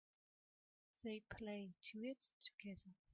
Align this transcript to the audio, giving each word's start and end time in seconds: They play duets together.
They 1.03 1.19
play 1.29 1.75
duets 1.83 2.33
together. 2.39 2.95